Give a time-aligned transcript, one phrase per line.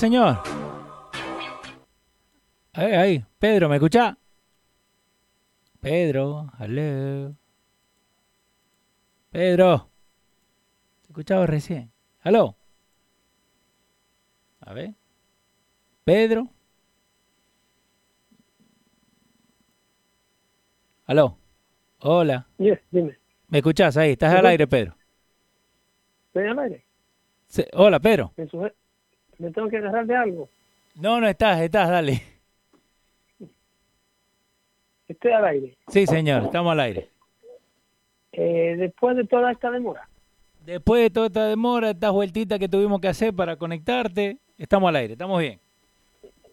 [0.00, 0.38] Señor?
[2.72, 3.24] Ahí, ahí.
[3.38, 4.16] Pedro, ¿me escucha?
[5.80, 7.36] Pedro, aló.
[9.30, 9.90] Pedro.
[11.02, 11.92] Te escuchaba recién.
[12.22, 12.56] ¿Aló?
[14.60, 14.94] A ver.
[16.04, 16.48] Pedro.
[21.04, 21.36] ¿Aló?
[21.98, 22.46] Hola.
[22.56, 23.18] Yes, dime.
[23.48, 24.12] ¿Me escuchás ahí?
[24.12, 24.96] ¿Estás al aire, Pedro?
[26.28, 26.86] ¿Estoy al aire?
[27.74, 28.32] Hola, Pedro.
[28.36, 28.72] ¿Me, suje-
[29.40, 30.48] ¿Me tengo que agarrar de algo?
[30.96, 32.22] No, no estás, estás, dale.
[35.08, 35.76] Estoy al aire.
[35.88, 37.08] Sí, señor, estamos al aire.
[38.32, 40.06] Eh, después de toda esta demora,
[40.64, 44.96] Después de toda esta demora, estas vueltitas que tuvimos que hacer para conectarte, estamos al
[44.96, 45.58] aire, estamos bien.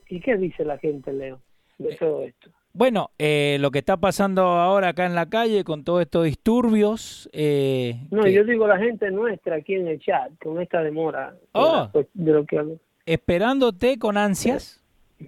[0.09, 1.41] ¿y qué dice la gente, Leo,
[1.77, 2.49] de Eh, todo esto?
[2.77, 7.27] Bueno, eh, lo que está pasando ahora acá en la calle con todos estos disturbios.
[7.33, 11.31] eh, No, que- yo digo la gente nuestra aquí en el chat, con esta demora
[11.31, 11.89] de, Oh.
[11.91, 12.77] la- de lo que hablo,
[13.07, 14.79] esperándote con ansias,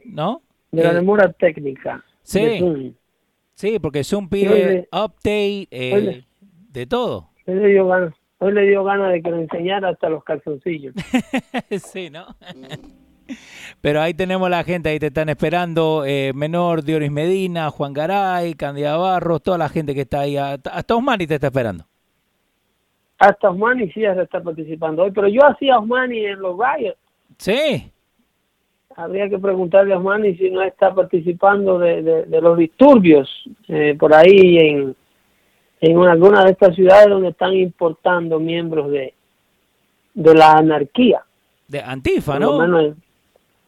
[0.06, 0.44] ¿no?
[0.72, 2.04] de la Eh, demora técnica.
[2.22, 2.40] sí.
[2.40, 2.94] de Zoom.
[3.56, 6.26] Sí, porque Zoom pide le- update eh, le-
[6.72, 7.30] de todo.
[7.48, 10.94] Hoy le dio ganas, hoy le dio ganas de que le enseñara hasta los calzoncillos.
[11.84, 12.28] sí, ¿no?
[13.81, 18.53] Pero ahí tenemos la gente, ahí te están esperando, eh, Menor, Dioris Medina, Juan Garay,
[18.56, 21.85] Candida Barros, toda la gente que está ahí, hasta Osmani te está esperando.
[23.17, 26.97] Hasta Osmani sí está participando hoy, pero yo hacía Osmani en los riots.
[27.38, 27.91] Sí,
[28.95, 33.29] Habría que preguntarle a Osmani si no está participando de, de- de los disturbios
[33.69, 34.96] eh, por ahí en,
[35.79, 39.13] en alguna de estas ciudades donde están importando miembros de,
[40.16, 41.22] de la anarquía.
[41.67, 42.57] de Antifa, ¿no?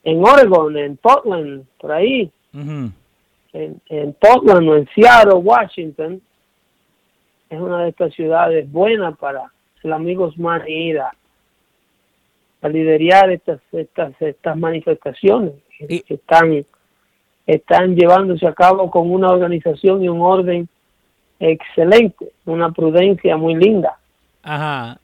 [0.03, 2.93] En, Oregon, en Portland, por ahí, en,
[3.53, 6.21] en Portland o en Seattle, Washington,
[7.49, 9.51] es una de estas ciudades buenas para
[9.83, 11.11] el amigo Osmani ir a,
[12.61, 16.65] a liderar estas, estas, estas manifestaciones Y- que están,
[17.47, 20.69] están llevándose a cabo con una organización y un orden
[21.39, 23.97] excelente, una prudencia muy linda.
[24.43, 24.99] Ajá.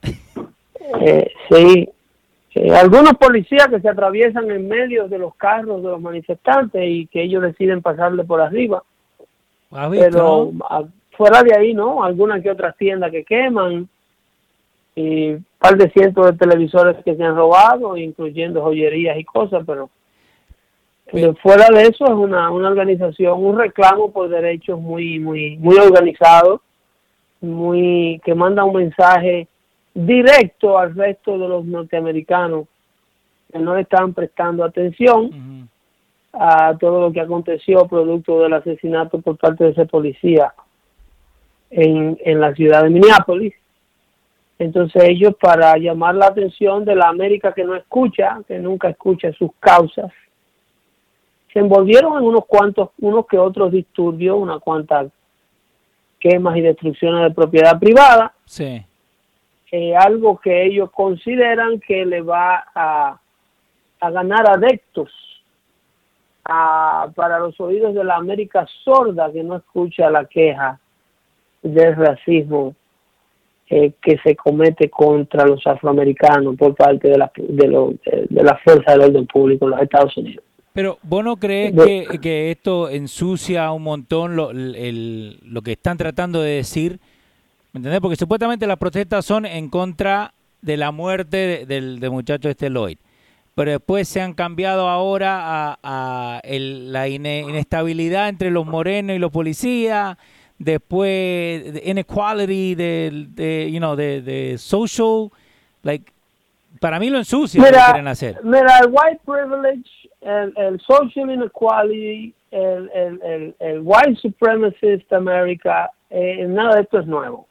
[1.01, 1.89] Eh, sí,
[2.57, 7.05] Eh, algunos policías que se atraviesan en medio de los carros de los manifestantes y
[7.07, 8.83] que ellos deciden pasarle por arriba,
[9.71, 12.03] ¿Has visto, pero a- fuera de ahí, ¿no?
[12.03, 13.87] Algunas que otras tiendas que queman
[14.95, 19.63] y un par de cientos de televisores que se han robado, incluyendo joyerías y cosas,
[19.67, 19.89] pero,
[21.11, 25.77] pero fuera de eso es una, una organización, un reclamo por derechos muy, muy, muy
[25.77, 26.61] organizado,
[27.41, 29.47] muy que manda un mensaje
[29.97, 32.67] directo al resto de los norteamericanos
[33.51, 35.67] que no le están prestando atención
[36.33, 40.53] a todo lo que aconteció producto del asesinato por parte de ese policía
[41.71, 43.55] en, en la ciudad de Minneapolis.
[44.59, 49.33] Entonces ellos para llamar la atención de la América que no escucha, que nunca escucha
[49.33, 50.11] sus causas,
[51.51, 55.07] se envolvieron en unos cuantos, unos que otros disturbios, unas cuantas
[56.19, 58.83] quemas y destrucciones de propiedad privada, Sí.
[59.71, 63.19] Eh, algo que ellos consideran que le va a
[63.99, 65.11] a ganar adeptos
[66.43, 70.79] para los oídos de la América sorda que no escucha la queja
[71.61, 72.73] del racismo
[73.69, 78.57] eh, que se comete contra los afroamericanos por parte de la, de, lo, de, la
[78.63, 80.45] fuerza del orden público en los Estados Unidos.
[80.71, 85.97] Pero vos no crees que, que, esto ensucia un montón lo, el, lo que están
[85.97, 86.99] tratando de decir,
[87.77, 88.01] ¿me entendés?
[88.01, 92.97] Porque supuestamente las protestas son en contra de la muerte del, del muchacho este Lloyd
[93.57, 100.15] pero después se han cambiado ahora a, la inestabilidad entre los morenos y los policías,
[100.59, 105.31] después inequality de, de you know, de, social,
[105.81, 106.13] like,
[106.79, 108.37] para mí lo ensucia lo que quieren hacer.
[108.43, 109.89] Mira, el white privilege,
[110.21, 117.46] el, social inequality, el, el, el, white supremacist America, eh, nada de esto es nuevo.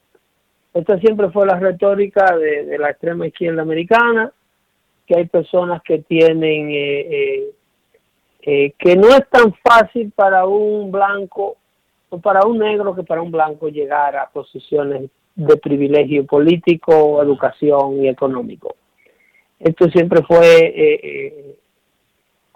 [0.76, 4.30] Esta siempre fue la retórica de, la extrema izquierda americana
[5.06, 7.50] que hay personas que tienen, eh, eh,
[8.42, 11.56] eh, que no es tan fácil para un blanco
[12.10, 18.04] o para un negro que para un blanco llegar a posiciones de privilegio político, educación
[18.04, 18.76] y económico.
[19.58, 21.56] Esto siempre fue,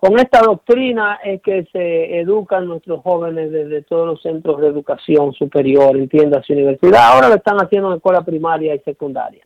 [0.01, 5.35] con esta doctrina es que se educan nuestros jóvenes desde todos los centros de educación
[5.35, 7.13] superior, en tiendas y universidad.
[7.13, 9.45] Ahora lo están haciendo en escuela primaria y secundaria.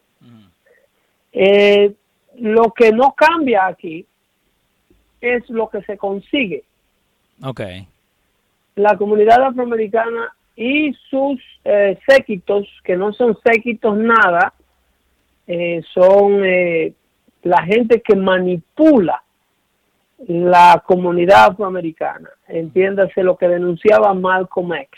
[1.32, 1.92] Eh,
[2.38, 4.06] lo que no cambia aquí
[5.20, 6.62] es lo que se consigue.
[7.42, 7.88] Okay.
[8.76, 14.54] La comunidad afroamericana y sus eh, séquitos, que no son séquitos nada,
[15.48, 16.92] eh, son eh,
[17.42, 19.23] la gente que manipula
[20.26, 22.30] la comunidad afroamericana.
[22.48, 24.90] Entiéndase lo que denunciaba Malcolm X.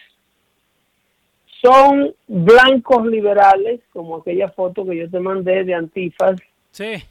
[1.63, 6.41] Son blancos liberales, como aquella foto que yo te mandé de Antifas.
[6.71, 7.03] Sí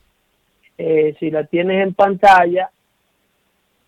[0.78, 2.70] eh, si la tienes en pantalla,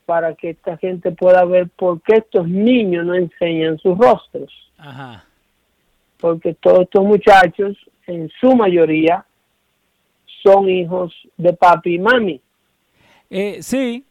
[0.05, 4.53] para que esta gente pueda ver por qué estos niños no enseñan sus rostros.
[6.17, 9.25] Porque todos estos muchachos, en su mayoría,
[10.43, 12.41] son hijos de papi y mami.
[13.29, 14.03] Eh, sí.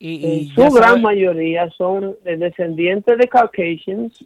[0.00, 4.24] Y, su gran mayoría son descendientes de Caucasians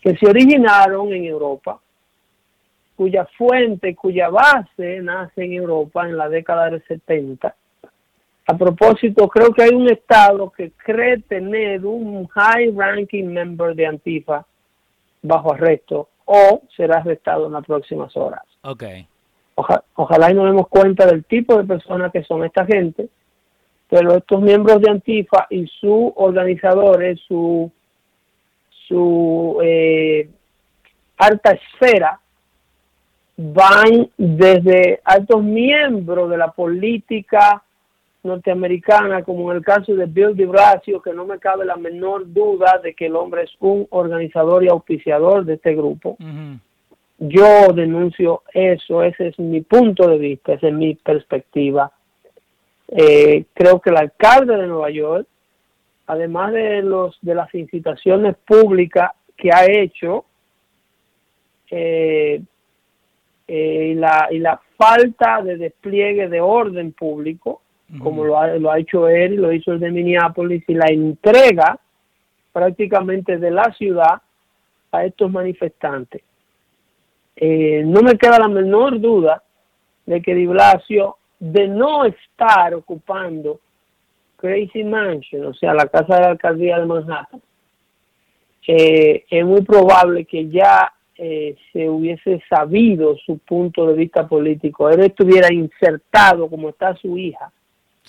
[0.00, 1.78] que se originaron en Europa
[3.00, 7.56] cuya fuente, cuya base nace en Europa en la década del 70.
[8.46, 13.86] A propósito, creo que hay un estado que cree tener un high ranking member de
[13.86, 14.44] Antifa
[15.22, 18.42] bajo arresto o será arrestado en las próximas horas.
[18.62, 19.06] Okay.
[19.54, 23.08] ojalá y nos demos cuenta del tipo de personas que son esta gente,
[23.90, 27.70] pero estos miembros de Antifa y sus organizadores, su,
[28.86, 30.28] su eh,
[31.18, 32.20] alta esfera,
[33.36, 37.64] van desde altos miembros de la política
[38.22, 42.32] norteamericana, como en el caso de Bill de Blasio, que no me cabe la menor
[42.32, 46.16] duda de que el hombre es un organizador y auspiciador de este grupo.
[47.18, 51.90] Yo denuncio eso, ese es mi punto de vista, esa es mi perspectiva.
[52.92, 55.26] Eh, creo que el alcalde de Nueva York,
[56.06, 60.24] además de los de las incitaciones públicas que ha hecho,
[61.70, 62.42] eh,
[63.46, 67.62] eh, y, la, y la falta de despliegue de orden público,
[67.98, 70.86] como lo ha, lo ha hecho él y lo hizo el de Minneapolis, y la
[70.86, 71.78] entrega
[72.52, 74.22] prácticamente de la ciudad
[74.92, 76.22] a estos manifestantes.
[77.36, 79.42] Eh, no me queda la menor duda
[80.06, 83.60] de que Di Blasio, de no estar ocupando
[84.36, 87.40] Crazy Mansion, o sea, la casa de la alcaldía de Manhattan,
[88.66, 94.88] eh, es muy probable que ya eh, se hubiese sabido su punto de vista político,
[94.88, 97.50] él estuviera insertado como está su hija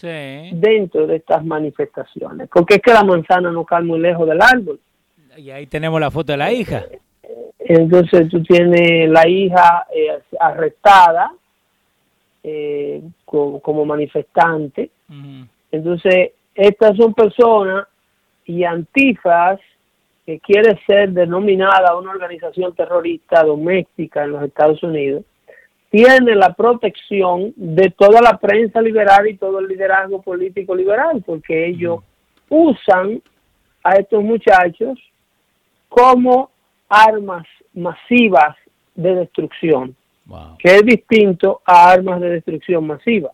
[0.01, 4.79] dentro de estas manifestaciones, porque es que la manzana no cae muy lejos del árbol.
[5.38, 6.85] Y ahí tenemos la foto de la hija.
[7.59, 11.31] Entonces tú tienes la hija eh, arrestada
[12.43, 14.89] eh, como, manifestante.
[15.71, 17.88] Entonces, estas son personas
[18.45, 19.60] y antifas
[20.25, 25.24] que quiere ser denominada una organización terrorista doméstica en los Estados Unidos,
[25.89, 31.67] tiene la protección de toda la prensa liberal y todo el liderazgo político liberal, porque
[31.67, 32.00] ellos
[32.50, 33.21] usan
[33.83, 34.98] a estos muchachos
[35.89, 36.50] como
[36.88, 38.55] armas masivas
[38.95, 39.95] de destrucción,
[40.59, 43.31] que es distinto a armas de destrucción masiva.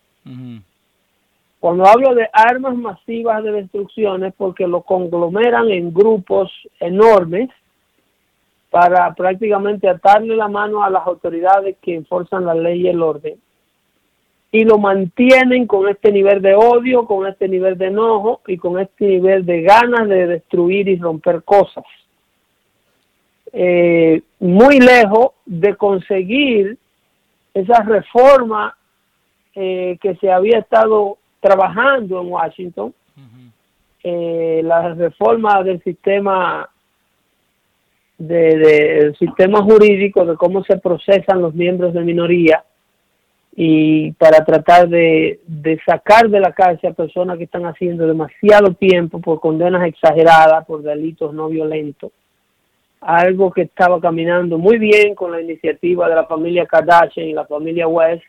[1.60, 7.50] Cuando hablo de armas masivas de destrucción es porque lo conglomeran en grupos enormes
[8.70, 13.39] para prácticamente atarle la mano a las autoridades que enforzan la ley y el orden
[14.51, 18.79] y lo mantienen con este nivel de odio, con este nivel de enojo y con
[18.79, 21.84] este nivel de ganas de destruir y romper cosas.
[23.60, 26.78] Eh, muy lejos de conseguir
[27.56, 28.78] esa reforma
[29.56, 32.94] eh, que se había estado trabajando en Washington,
[34.04, 36.70] eh, la reforma del sistema
[38.20, 42.64] de, de, sistema jurídico de cómo se procesan los miembros de minoría
[43.56, 48.76] y para tratar de, de sacar de la cárcel a personas que están haciendo demasiado
[48.76, 52.12] tiempo por condenas exageradas por delitos no violentos
[53.01, 57.46] algo que estaba caminando muy bien con la iniciativa de la familia Kardashian y la
[57.46, 58.24] familia West,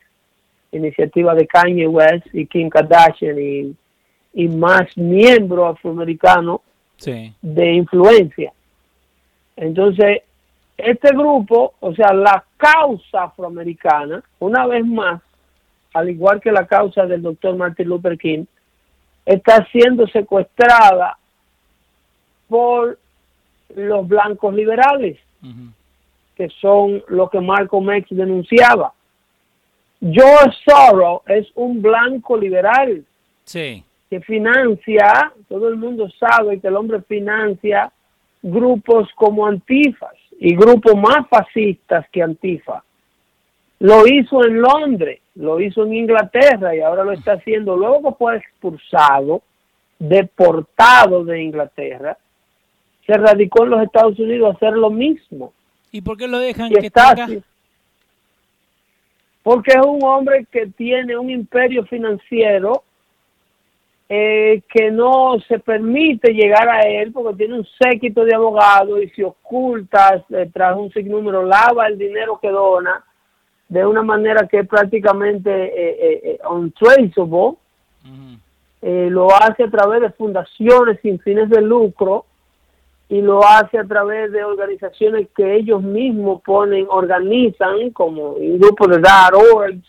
[0.73, 3.75] iniciativa de Kanye West y Kim Kardashian y,
[4.35, 6.61] y más miembros afroamericanos
[7.41, 8.53] de influencia.
[9.57, 10.23] Entonces,
[10.77, 15.21] este grupo, o sea, la causa afroamericana, una vez más,
[15.95, 18.45] al igual que la causa del doctor Martin Luther King,
[19.27, 21.19] está siendo secuestrada
[22.49, 22.99] por
[23.75, 25.19] los blancos liberales,
[26.37, 28.93] que son lo que Marco Mex denunciaba.
[30.01, 33.05] George Soros es un blanco liberal
[34.11, 37.93] que financia, todo el mundo sabe que el hombre financia
[38.43, 42.83] grupos como Antifas y grupos más fascistas que Antifa.
[43.81, 47.77] Lo hizo en Londres, lo hizo en Inglaterra y ahora lo está haciendo.
[47.77, 49.43] Luego fue expulsado,
[49.99, 52.17] deportado de Inglaterra
[53.09, 55.55] se radicó en los Estados Unidos a hacer lo mismo.
[55.91, 57.15] ¿Y por qué lo dejan que está
[59.43, 62.83] Porque es un hombre que tiene un imperio financiero
[64.11, 69.09] eh, que no se permite llegar a él porque tiene un séquito de abogados y
[69.11, 73.03] se oculta eh, tras un sinnúmero, lava el dinero que dona
[73.71, 77.57] de una manera que es prácticamente eh, untraceable.
[78.83, 82.27] lo hace a través de fundaciones sin fines de lucro
[83.09, 88.87] y lo hace a través de organizaciones que ellos mismos ponen, organizan, como un grupo
[88.87, 89.01] de
[89.55, 89.81] .org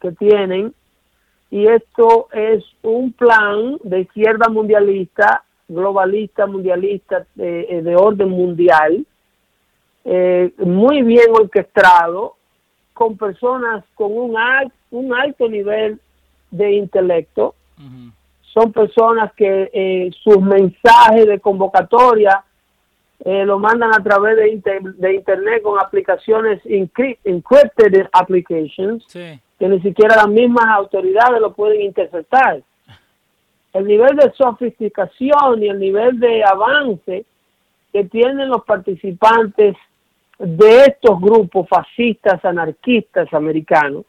[0.00, 0.74] que tienen,
[1.50, 9.06] y esto es un plan de izquierda mundialista, globalista, mundialista, de, eh, de orden mundial,
[10.04, 12.34] eh, muy bien orquestado,
[12.92, 14.36] con personas con un,
[14.90, 16.00] un alto nivel
[16.50, 17.54] de intelecto,
[18.54, 22.44] son personas que eh, sus mensajes de convocatoria
[23.24, 30.16] eh, lo mandan a través de, de internet con aplicaciones encrypted applications que ni siquiera
[30.16, 32.62] las mismas autoridades lo pueden interceptar.
[33.72, 37.24] El nivel de sofisticación y el nivel de avance
[37.92, 39.76] que tienen los participantes
[40.38, 44.04] de estos grupos fascistas, anarquistas americanos,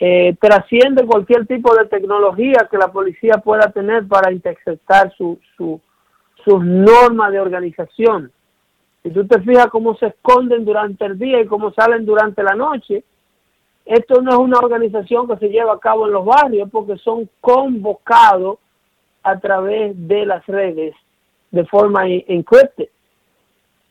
[0.00, 5.80] eh, trasciende cualquier tipo de tecnología que la policía pueda tener para interceptar su, su,
[6.44, 8.30] sus normas de organización.
[9.02, 12.54] Si tú te fijas cómo se esconden durante el día y cómo salen durante la
[12.54, 13.02] noche,
[13.84, 17.28] esto no es una organización que se lleva a cabo en los barrios porque son
[17.40, 18.58] convocados
[19.22, 20.94] a través de las redes
[21.50, 22.88] de forma encrypted.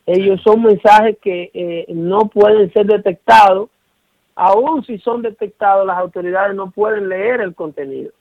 [0.06, 3.70] Ellos son mensajes que eh, no pueden ser detectados
[4.38, 8.12] aún si son detectados, las autoridades no pueden leer el contenido.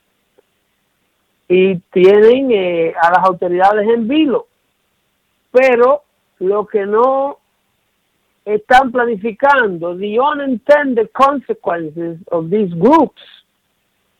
[1.47, 4.47] Y tienen eh, a las autoridades en vilo.
[5.53, 6.03] Pero
[6.39, 7.39] lo que no
[8.47, 13.21] están planificando, the unintended consequences of these groups,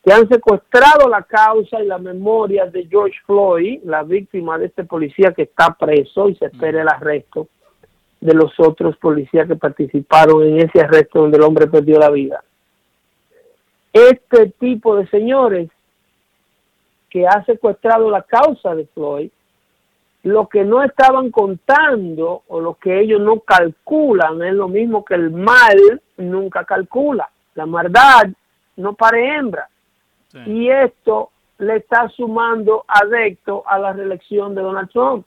[0.05, 4.83] que han secuestrado la causa y la memoria de George Floyd, la víctima de este
[4.83, 7.47] policía que está preso y se espera el arresto
[8.19, 12.43] de los otros policías que participaron en ese arresto donde el hombre perdió la vida.
[13.93, 15.69] Este tipo de señores
[17.09, 19.29] que ha secuestrado la causa de Floyd,
[20.23, 25.15] lo que no estaban contando o lo que ellos no calculan es lo mismo que
[25.15, 27.29] el mal nunca calcula.
[27.55, 28.27] La maldad
[28.75, 29.69] no pare hembra.
[30.45, 35.25] Y esto le está sumando adecto a la reelección de Donald Trump.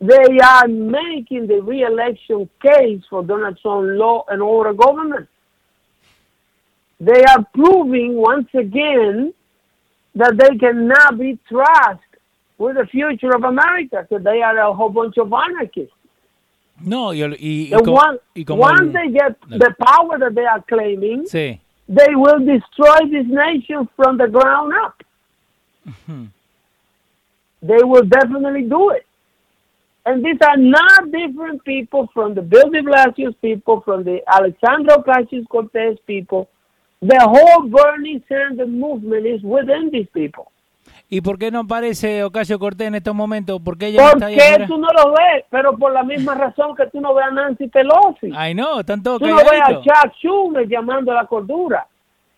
[0.00, 5.28] They are making the re-election case for Donald Trump law and order government.
[7.00, 9.34] They are proving once again
[10.14, 12.04] that they cannot be trusted
[12.58, 15.94] with the future of America, because they are a whole bunch of anarchists.
[16.80, 17.70] No, y, y, y,
[18.34, 19.58] y como once el, they get no.
[19.58, 21.58] the power that they are claiming, sí.
[21.88, 25.02] they will destroy this nation from the ground up.
[25.84, 26.26] Mm -hmm.
[27.62, 29.07] They will definitely do it.
[30.08, 34.96] And these are not different people from the Bill de Blasio people, from the Alexandra
[34.98, 36.48] Ocasio-Cortez people,
[37.00, 40.50] The whole Bernie Sanders movement is within these people.
[41.08, 43.60] ¿Y por qué no aparece Ocasio Cortés en estos momentos?
[43.62, 44.36] ¿Por qué ella no está ahí
[44.66, 47.68] tú no lo ves, pero por la misma razón que tú no ves a Nancy
[47.68, 48.32] Pelosi.
[48.34, 49.80] Ay, no, están todos Tú no ves a.
[49.80, 51.86] Chuck Schumer llamando a la cordura.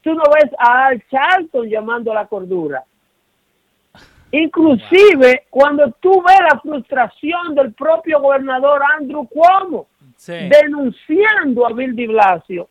[0.03, 2.85] Tú no ves a Al Charlton llamando a la cordura.
[4.33, 10.35] Inclusive cuando tú ves la frustración del propio gobernador Andrew Cuomo Sí.
[10.51, 12.69] denunciando a Bill de Blasio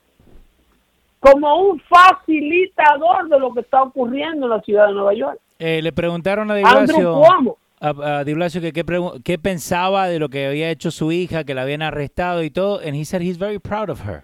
[1.19, 5.39] como un facilitador de lo que está ocurriendo en la ciudad de Nueva York.
[5.57, 7.57] Eh, le preguntaron a Di Blasio, Cuomo.
[7.81, 11.53] a, a Di Blasio que qué pensaba de lo que había hecho su hija, que
[11.55, 14.23] la habían arrestado y todo, and he said he's very proud of her.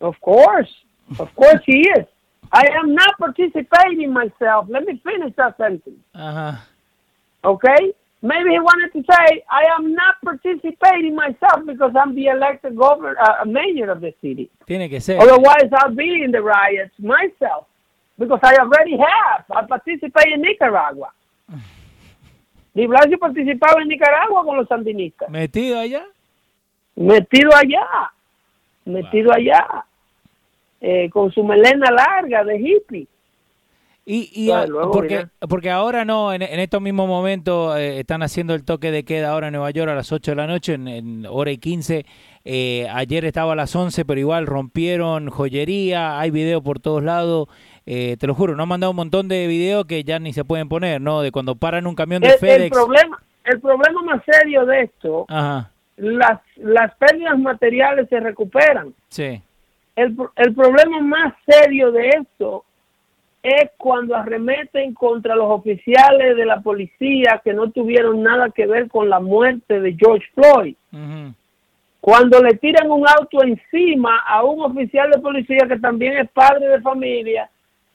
[0.00, 0.70] Of course.
[1.18, 2.06] Of course he is.
[2.52, 4.66] I am not participating myself.
[4.68, 6.00] Let me finish that sentence.
[6.14, 6.60] Ajá.
[7.44, 7.92] Okay?
[8.22, 13.14] Maybe he wanted to say, I am not participating myself because I'm the elected governor,
[13.20, 14.50] uh, mayor of the city.
[14.66, 15.18] Tiene que ser.
[15.20, 17.66] Otherwise, I'll be in the riots myself
[18.18, 19.44] because I already have.
[19.50, 21.12] I participate in Nicaragua.
[22.74, 25.30] Di Blasio participaba en Nicaragua con los sandinistas.
[25.30, 26.04] Metido allá.
[26.96, 28.12] Metido allá.
[28.84, 29.84] Metido allá.
[30.88, 33.08] Eh, con su melena larga de hippie.
[34.08, 35.30] Y, y luego, porque, mira.
[35.48, 39.30] porque ahora no, en, en estos mismos momentos eh, están haciendo el toque de queda
[39.32, 42.06] ahora en Nueva York a las 8 de la noche, en, en hora y 15.
[42.44, 47.48] Eh, ayer estaba a las 11, pero igual rompieron joyería, hay video por todos lados.
[47.84, 50.44] Eh, te lo juro, nos han mandado un montón de videos que ya ni se
[50.44, 51.20] pueden poner, ¿no?
[51.20, 52.70] De cuando paran un camión de El, el FedEx.
[52.76, 58.94] problema, el problema más serio de esto, Ajá, las, las pérdidas materiales se recuperan.
[59.08, 59.42] sí.
[59.96, 62.64] El, el problema más serio de esto
[63.42, 68.88] es cuando arremeten contra los oficiales de la policía que no tuvieron nada que ver
[68.88, 70.74] con la muerte de George Floyd.
[72.00, 76.68] Cuando le tiran un auto encima a un oficial de policía que también es padre
[76.68, 77.48] de familia,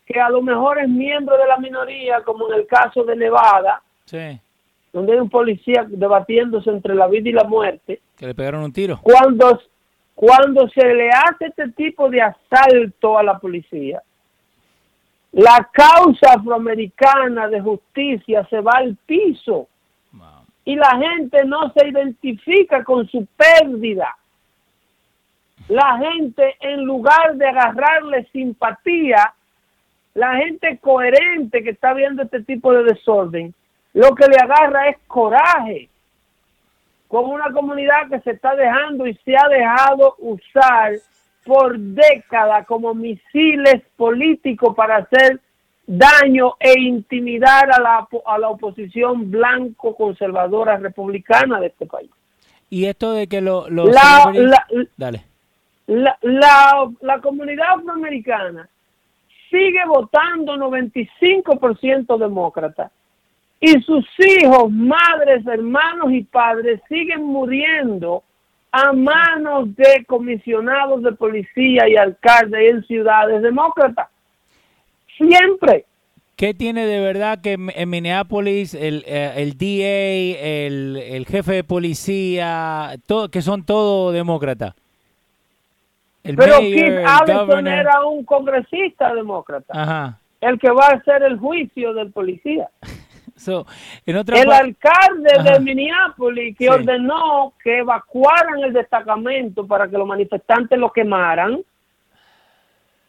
[0.05, 3.81] que a lo mejor es miembro de la minoría, como en el caso de Nevada,
[4.05, 4.39] Sí,
[4.91, 8.73] donde hay un policía debatiéndose entre la vida y la muerte, que le pegaron un
[8.73, 8.99] tiro.
[9.01, 9.61] cuando,
[10.21, 14.03] cuando se le hace este tipo de asalto a la policía,
[15.31, 19.67] la causa afroamericana de justicia se va al piso
[20.13, 20.45] Wow.
[20.63, 24.15] y la gente no se identifica con su pérdida.
[25.69, 29.33] La gente, en lugar de agarrarle simpatía,
[30.13, 33.55] la gente coherente que está viendo este tipo de desorden,
[33.93, 35.89] lo que le agarra es coraje
[37.11, 40.93] con una comunidad que se está dejando y se ha dejado usar
[41.43, 45.41] por décadas como misiles políticos para hacer
[45.85, 52.09] daño e intimidar a la, a la oposición blanco conservadora republicana de este país.
[52.69, 53.89] Y esto de que lo- los...
[53.93, 55.25] La, celebrities- la, Dale.
[55.87, 58.69] la, la, la comunidad afroamericana
[59.49, 62.89] sigue votando 95% demócrata
[63.61, 68.23] y sus hijos, madres, hermanos y padres siguen muriendo
[68.71, 74.09] a manos de comisionados de policía y alcaldes en ciudades demócratas.
[75.15, 75.85] Siempre.
[76.35, 81.63] ¿Qué tiene de verdad que en Minneapolis el, eh, el DA, el, el jefe de
[81.63, 84.73] policía, todo, que son todos demócratas?
[86.23, 90.19] El Pero mayor, Keith Allison era un congresista demócrata, Ajá.
[90.39, 92.67] el que va a hacer el juicio del policía.
[93.41, 93.65] So,
[94.05, 95.53] en otra el alcalde Ajá.
[95.53, 96.69] de Minneapolis que Sí.
[96.69, 101.59] ordenó que evacuaran el destacamento para que los manifestantes lo quemaran.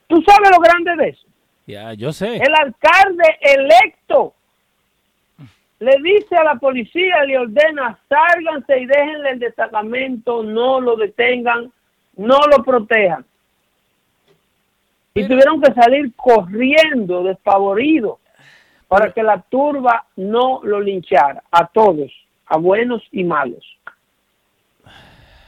[0.07, 1.27] ¿Tú sabes lo grande de eso?
[1.66, 2.37] Ya, yo sé.
[2.37, 4.35] El alcalde electo
[5.79, 11.71] le dice a la policía, le ordena, sálganse y déjenle el destacamento, no lo detengan,
[12.16, 13.25] no lo protejan.
[15.14, 18.18] Y tuvieron que salir corriendo, despavoridos,
[18.93, 22.13] para que la turba no lo linchara, a todos,
[22.45, 23.65] a buenos y malos.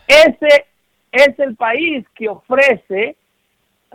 [0.09, 0.65] Ese
[1.13, 3.17] es el país que ofrece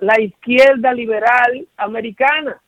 [0.02, 2.62] la izquierda liberal americana.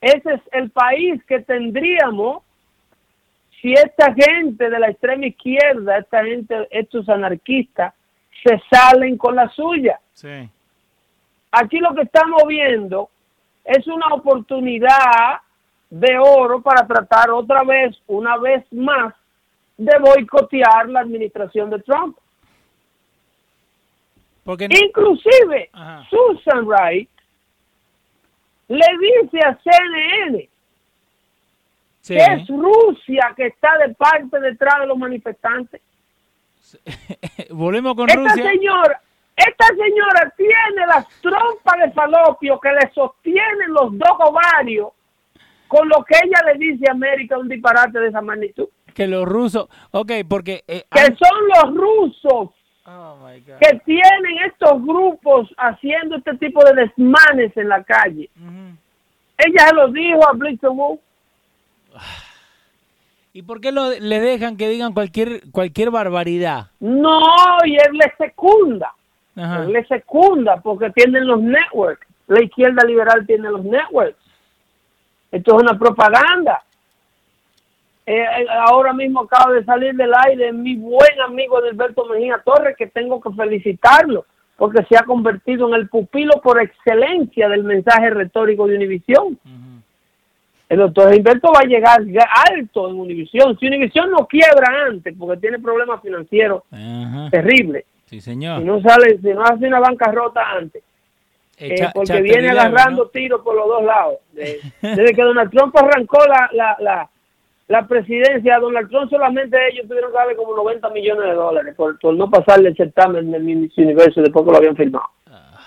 [0.00, 2.42] Ese es el país que tendríamos
[3.60, 7.92] si esta gente de la extrema izquierda, esta gente, estos anarquistas,
[8.42, 10.00] se salen con la suya.
[10.14, 10.48] Sí.
[11.52, 13.10] Aquí lo que estamos viendo
[13.66, 15.42] es una oportunidad
[15.90, 19.14] de oro para tratar otra vez, una vez más,
[19.76, 22.16] de boicotear la administración de Trump.
[24.44, 26.06] Porque no- Inclusive, Ajá.
[26.10, 27.08] Susan Wright
[28.68, 30.48] le dice a CNN
[32.02, 32.14] sí.
[32.14, 35.80] que es Rusia que está de parte detrás de los manifestantes.
[37.50, 38.44] Volvemos con Esta Rusia.
[38.50, 39.00] señora,
[39.36, 44.88] Esta señora tiene las trompas de falopio que le sostienen los dos ovarios
[45.68, 48.68] con lo que ella le dice a América un disparate de esa magnitud.
[48.94, 50.64] Que los rusos, ok, porque...
[50.66, 52.50] Eh, que son los rusos
[52.86, 53.18] oh
[53.60, 58.28] que tienen estos grupos haciendo este tipo de desmanes en la calle.
[59.36, 60.70] Ella se lo dijo a Blitzen
[63.32, 66.70] ¿Y por qué lo, le dejan que digan cualquier cualquier barbaridad?
[66.80, 67.20] No,
[67.64, 68.92] y él le secunda.
[69.36, 72.04] Él le secunda porque tienen los networks.
[72.26, 74.18] La izquierda liberal tiene los networks.
[75.30, 76.62] Esto es una propaganda.
[78.06, 82.74] Eh, eh, ahora mismo acaba de salir del aire mi buen amigo Alberto Mejía Torres,
[82.76, 84.24] que tengo que felicitarlo,
[84.56, 89.38] porque se ha convertido en el pupilo por excelencia del mensaje retórico de Univisión.
[90.70, 92.00] El doctor Gilberto va a llegar
[92.50, 93.58] alto en Univisión.
[93.58, 96.62] Si Univisión no quiebra antes, porque tiene problemas financieros
[97.30, 97.84] terribles.
[98.06, 98.60] Sí, señor.
[98.60, 100.82] Si no sale, si no hace una bancarrota antes.
[101.60, 104.18] Eh, porque viene agarrando tiros por los dos lados.
[104.32, 107.10] Desde, que Donald Trump arrancó la, la, la,
[107.66, 111.98] la, presidencia, Donald Trump solamente ellos tuvieron que darle como 90 millones de dólares por,
[112.14, 115.06] no pasarle el certamen del Miss Universo después que lo habían firmado.
[115.26, 115.58] Ah.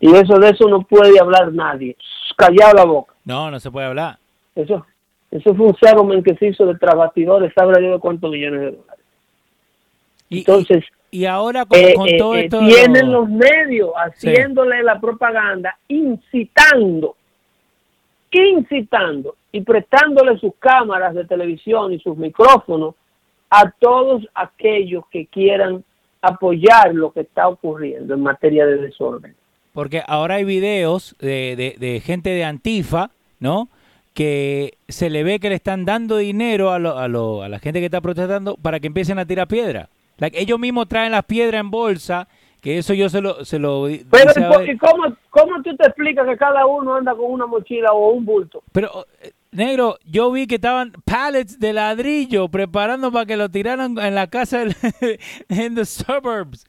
[0.00, 1.96] Y eso de eso no puede hablar nadie.
[2.36, 3.14] Callado la boca.
[3.24, 4.18] No, no se puede hablar.
[4.54, 4.86] Eso,
[5.30, 8.70] eso fue un settlement que se hizo de trabajadores, sabrá yo de cuántos millones de
[8.70, 9.04] dólares.
[10.30, 10.86] Entonces, y,
[11.24, 12.58] ahora con, eh, todo eh, esto...
[12.60, 17.16] tienen los medios haciéndole la propaganda, incitando,
[18.30, 22.94] incitando y prestándole sus cámaras de televisión y sus micrófonos
[23.48, 25.82] a todos aquellos que quieran
[26.20, 29.34] apoyar lo que está ocurriendo en materia de desorden.
[29.72, 33.68] Porque ahora hay videos de, de gente de Antifa ¿no?
[34.14, 37.58] Que se le ve que le están dando dinero a, lo, a, lo, a la
[37.58, 39.88] gente que está protestando para que empiecen a tirar piedra.
[40.18, 42.28] Ellos mismos traen las piedras en bolsa,
[42.60, 43.44] que eso yo se lo...
[43.44, 47.46] Se lo Pero, ¿y cómo, cómo tú te explicas que cada uno anda con una
[47.46, 48.62] mochila o un bulto?
[48.72, 53.98] Pero, eh, negro, yo vi que estaban pallets de ladrillo preparando para que lo tiraran
[53.98, 54.62] en la casa
[55.48, 56.66] en the suburbs.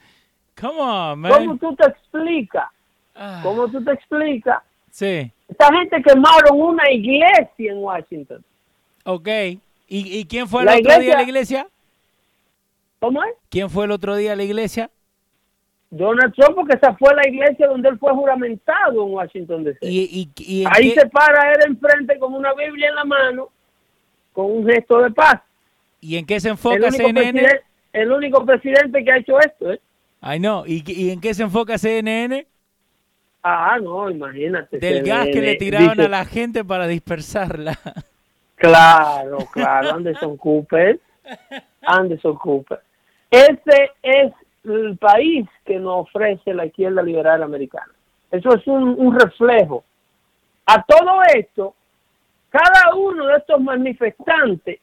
[0.59, 1.31] Come on, man.
[1.31, 2.69] ¿Cómo tú te explicas?
[3.15, 3.41] Ah.
[3.43, 4.61] ¿Cómo tú te explicas?
[4.89, 5.31] Sí.
[5.47, 8.43] Esta gente quemaron una iglesia en Washington.
[9.05, 9.29] Ok.
[9.89, 11.67] ¿Y, quién fue el otro día a la iglesia?
[12.99, 13.33] ¿Cómo es?
[13.49, 14.89] ¿Quién fue el otro día a la iglesia?
[15.89, 19.79] Donald Trump, porque esa fue la iglesia donde él fue juramentado en Washington DC.
[19.81, 23.49] ¿Y, Ahí se para él enfrente con una Biblia en la mano,
[24.33, 25.41] con un gesto de paz.
[26.01, 27.61] ¿Y en qué se enfoca CNN?
[27.93, 29.79] El único presidente que ha hecho esto, ¿eh?
[30.19, 30.65] Ay, no.
[30.65, 32.45] ¿Y, ¿Y en qué se enfoca CNN?
[33.43, 34.77] Ah, no, imagínate.
[34.79, 37.77] Del gas que le tiraban a la gente para dispersarla.
[38.55, 40.99] Claro, claro, Anderson Cooper.
[41.83, 42.81] Anderson Cooper.
[43.29, 47.91] Ese es el país que nos ofrece la izquierda liberal americana.
[48.31, 49.83] Eso es un, un reflejo.
[50.65, 51.75] A todo esto,
[52.49, 54.79] cada uno de estos manifestantes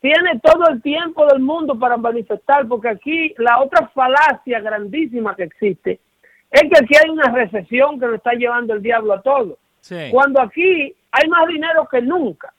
[0.00, 5.44] tiene todo el tiempo del mundo para manifestar, porque aquí la otra falacia grandísima que
[5.44, 6.00] existe
[6.50, 9.58] es que aquí hay una recesión que lo está llevando el diablo a todos.
[10.10, 12.52] Cuando aquí hay más dinero que nunca.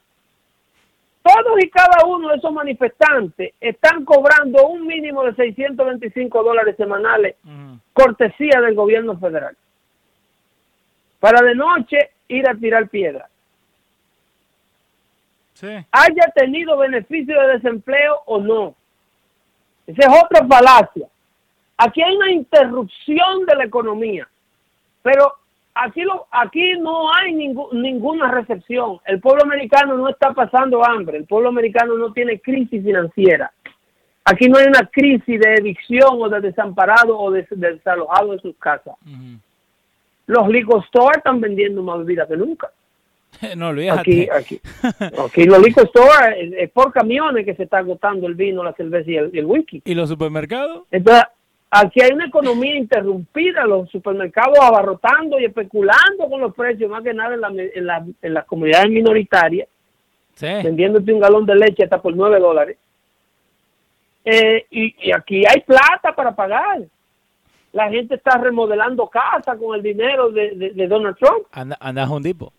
[1.24, 7.36] Todos y cada uno de esos manifestantes están cobrando un mínimo de 625 dólares semanales,
[7.94, 9.56] cortesía del gobierno federal,
[11.20, 13.30] para de noche ir a tirar piedras.
[15.92, 18.74] Haya tenido beneficio de desempleo o no.
[19.86, 21.08] Esa es otra falacia.
[21.78, 24.28] Aquí hay una interrupción de la economía,
[25.04, 25.36] pero
[25.74, 29.00] aquí, lo, aquí no hay ninguna recepción.
[29.06, 33.52] El pueblo americano no está pasando hambre, el pueblo americano no tiene crisis financiera.
[34.24, 38.56] Aquí no hay una crisis de evicción o de desamparado o de, desalojado de sus
[38.58, 38.96] casas.
[40.28, 42.72] Los liquor stores están vendiendo más bebida que nunca.
[43.58, 44.60] No, Aquí, aquí,
[45.26, 49.10] aquí los liquor stores es, por camiones que se está agotando el vino, la cerveza
[49.10, 49.82] y el, el whisky.
[49.86, 50.84] ¿Y los supermercados?
[50.92, 51.24] Entonces,
[51.74, 57.14] Aquí hay una economía interrumpida, los supermercados abarrotando y especulando con los precios, más que
[57.14, 59.70] nada en, la, en, la, en las comunidades minoritarias,
[60.38, 62.78] vendiéndote un galón de leche hasta por 9 dólares.
[64.26, 66.82] Eh, y, aquí hay plata para pagar.
[67.72, 71.48] La gente está remodelando casa con el dinero de, de, Donald Trump.
[71.54, 72.52] Anda, anda a Hondipo.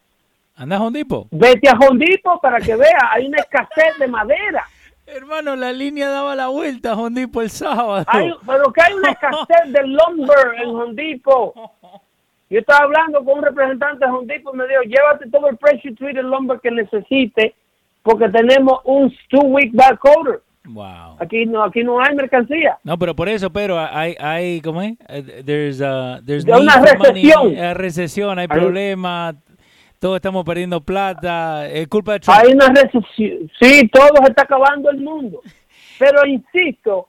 [0.56, 1.28] Anda a Hondipo.
[1.30, 4.66] Vete a Hondipo para que vea, hay una escasez de madera.
[5.06, 8.04] Hermano, la línea daba la vuelta a Hondipo el sábado.
[8.46, 11.52] pero que hay una escasez de lumber en Hondipo.
[12.48, 15.94] Yo estaba hablando con un representante de Hondipo y me dijo, llévate todo el pressure
[15.94, 17.54] treated lumber que necesite
[18.02, 20.40] porque tenemos un two-week back order.
[20.64, 21.16] Wow.
[21.18, 22.78] Aquí no, aquí no hay mercancía.
[22.84, 24.92] No, pero por eso, pero hay, hay ¿cómo es?
[25.08, 27.56] Eh, There's, uh, there's una money, recesión.
[27.56, 29.34] eh, recesión, hay Hay- problemas,
[30.02, 32.36] todos estamos perdiendo plata, es culpa de Trump.
[32.36, 33.48] Hay una recesión.
[33.60, 35.40] Sí, todo se está acabando el mundo.
[35.96, 37.06] Pero insisto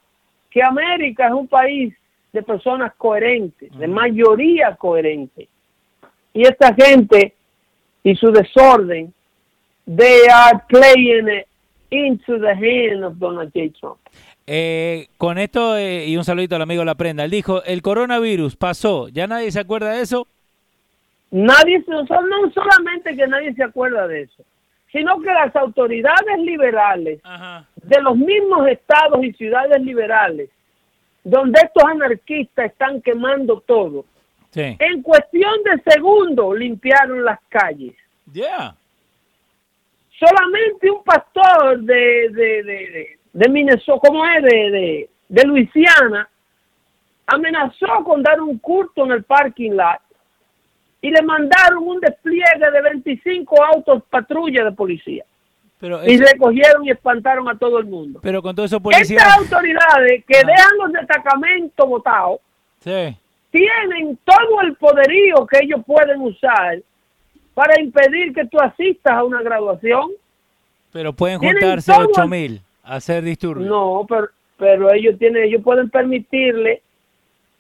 [0.51, 1.91] que América es un país
[2.31, 5.47] de personas coherentes, de mayoría coherente.
[6.35, 7.33] Y esta gente
[8.03, 9.11] y su desorden,
[9.87, 11.47] they are playing it
[11.89, 13.73] into the hand of Donald J.
[13.79, 13.97] Trump.
[14.45, 18.55] Eh, con esto, eh, y un saludito al amigo La Prenda, él dijo, el coronavirus
[18.55, 20.27] pasó, ¿ya nadie se acuerda de eso?
[21.35, 24.43] Nadie, se- no solamente que nadie se acuerda de eso,
[24.91, 27.65] sino que las autoridades liberales Ajá.
[27.75, 30.51] de los mismos estados y ciudades liberales,
[31.23, 34.05] donde estos anarquistas están quemando todo,
[34.51, 34.77] Sí.
[34.77, 37.95] en cuestión de segundos limpiaron las calles.
[38.31, 38.75] Yeah.
[40.19, 46.29] Solamente un pastor de, de, de, de, Minnesota, como es, de, de, de Luisiana,
[47.25, 49.99] amenazó con dar un culto en el parking lot
[51.03, 55.23] y le mandaron un despliegue de 25 autos patrulla de policía.
[55.79, 58.19] Pero, Y eso- recogieron y espantaron a todo el mundo.
[58.23, 59.17] pero con todo eso policía...
[59.17, 60.47] Estas autoridades que Ah.
[60.47, 62.39] dejan los destacamentos votados
[62.79, 63.17] Sí.
[63.51, 66.79] tienen todo el poderío que ellos pueden usar
[67.53, 70.09] para impedir que tú asistas a una graduación.
[70.93, 73.67] Pero pueden juntarse todo ocho el- mil a hacer disturbios.
[73.67, 76.81] No, pero, pero ellos tienen, ellos pueden permitirle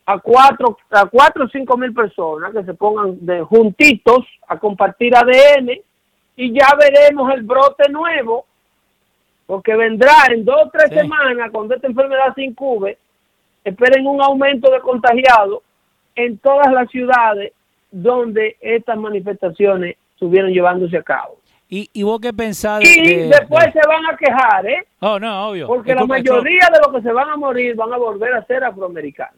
[0.05, 5.15] a cuatro, a cuatro o cinco mil personas que se pongan de juntitos a compartir
[5.15, 5.79] ADN
[6.35, 8.45] y ya veremos el brote nuevo,
[9.45, 10.95] porque vendrá en dos o tres Sí.
[10.99, 12.97] semanas cuando esta enfermedad se incube,
[13.63, 15.61] esperen un aumento de contagiados
[16.15, 17.53] en todas las ciudades
[17.91, 21.37] donde estas manifestaciones estuvieron llevándose a cabo.
[21.69, 24.85] ¿Y, y vos qué pensás de- Y de- después de- se van a quejar, ¿eh?
[24.99, 25.67] Oh, no, obvio.
[25.67, 28.43] Porque Es la mayoría de los que se van a morir van a volver a
[28.45, 29.35] ser afroamericanos.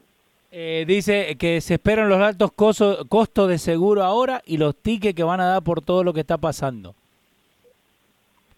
[0.50, 5.22] Eh, dice que se esperan los altos costos de seguro ahora y los tickets que
[5.22, 6.94] van a dar por todo lo que está pasando.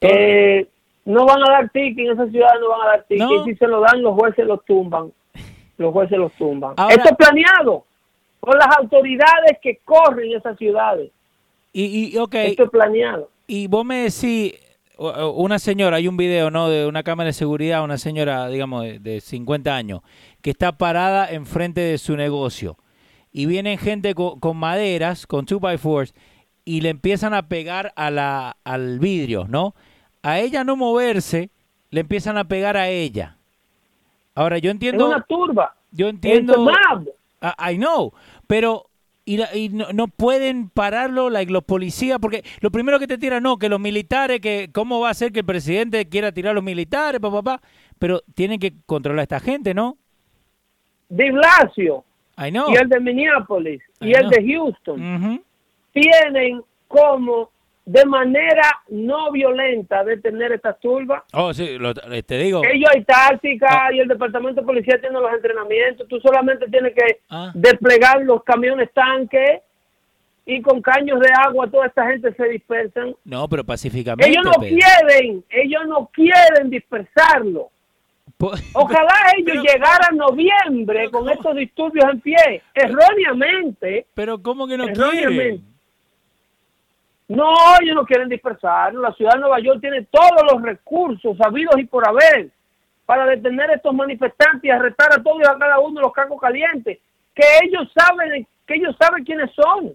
[0.01, 0.67] Eh,
[1.05, 3.27] no van a dar ticket, en esa ciudad no van a dar ticket.
[3.27, 3.45] No.
[3.45, 5.13] Si se lo dan, los jueces los tumban.
[5.77, 6.75] Los jueces los tumban.
[6.77, 7.85] Ahora- Esto es planeado
[8.41, 11.11] por las autoridades que corren esas ciudades.
[11.73, 13.29] Y, y ok, Esto es planeado.
[13.47, 14.55] y vos me decís,
[14.99, 16.69] una señora, hay un video, ¿no?
[16.69, 20.01] De una cámara de seguridad, una señora, digamos, de, de 50 años,
[20.43, 22.77] que está parada enfrente de su negocio.
[23.33, 26.13] Y vienen gente co- con, maderas, con 2x4s,
[26.65, 29.75] y le empiezan a pegar a la, al vidrio, ¿no?
[30.23, 31.51] A ella no moverse,
[31.91, 33.37] le empiezan a pegar a ella.
[34.35, 35.07] Ahora, yo Es entiendo...
[35.09, 35.75] una turba.
[35.91, 36.55] Yo entiendo.
[37.41, 38.13] I I know,
[38.47, 38.91] pero
[39.25, 43.17] y, la- y no, no pueden pararlo like, los policías porque lo primero que te
[43.19, 46.51] tiran no que los militares que cómo va a ser que el presidente quiera tirar
[46.51, 47.63] a los militares papá papá
[47.99, 49.97] pero tienen que controlar a esta gente no
[51.09, 52.05] De Blasio
[52.37, 55.43] y el de Minneapolis y el de Houston Ujú.
[55.93, 57.51] tienen como
[57.85, 61.23] de manera no violenta detener estas turbas.
[61.33, 63.93] oh sí lo- eh, te digo Ellos hay táctica Ah.
[63.93, 66.07] y el departamento de policía tiene los entrenamientos.
[66.07, 67.51] Tú solamente tienes que Ah.
[67.55, 69.63] desplegar los camiones tanques
[70.45, 73.15] y con caños de agua toda esta gente se dispersan.
[73.25, 74.77] no pero pacíficamente Ellos no Pedro.
[74.77, 77.71] quieren, ellos no quieren dispersarlo.
[78.39, 84.07] Po- Ojalá ellos Pero- llegaran a noviembre con estos disturbios en pie, erróneamente.
[84.15, 85.63] pero cómo que no quieren
[87.29, 89.03] No, ellos no quieren dispersarlo.
[89.03, 92.49] La ciudad de Nueva York tiene todos los recursos sabidos y por haber
[93.05, 96.13] para detener a estos manifestantes y arrestar a todos y a cada uno de los
[96.13, 96.99] cargos calientes,
[97.35, 99.95] que ellos saben, que ellos saben quiénes son.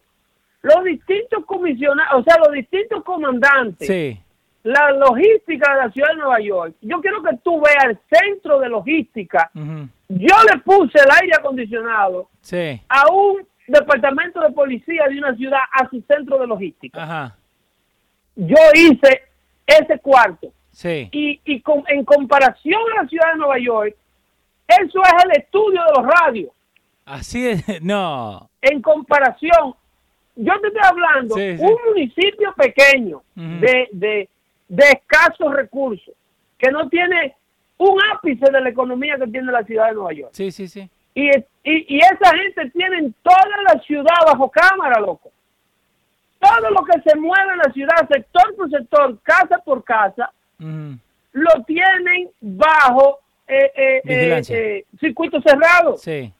[0.63, 4.19] Los distintos comisionados, o sea, los distintos comandantes, sí
[4.63, 6.75] la logística de la ciudad de Nueva York.
[6.81, 9.51] Yo quiero que tú veas el centro de logística.
[9.53, 15.59] Yo le puse el aire acondicionado sí a un departamento de policía de una ciudad
[15.71, 17.37] a su centro de logística ajá
[18.35, 19.21] yo hice
[19.65, 23.95] ese cuarto sí y, y con- en comparación a la ciudad de Nueva York,
[24.67, 26.49] eso es el estudio de los radios.
[27.05, 29.73] así es no En comparación,
[30.35, 31.63] yo te estoy hablando, Sí, sí.
[31.63, 34.29] un municipio pequeño de, de,
[34.73, 36.15] de escasos recursos,
[36.57, 37.35] que no tiene
[37.77, 40.31] un ápice de la economía que tiene la ciudad de Nueva York.
[40.33, 45.31] sí sí sí Y, y, y esa gente tiene toda la ciudad bajo cámara, loco.
[46.39, 51.63] Todo lo que se mueve en la ciudad, sector por sector, casa por casa, lo
[51.65, 55.97] tienen bajo eh, eh, eh, eh, circuito cerrado.
[55.97, 56.33] sí